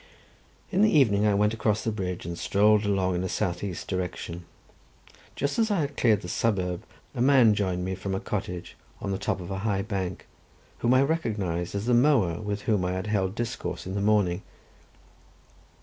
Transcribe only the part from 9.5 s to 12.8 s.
a high bank, whom I recognized as the mower with